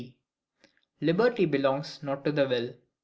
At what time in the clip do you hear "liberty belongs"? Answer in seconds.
0.99-2.01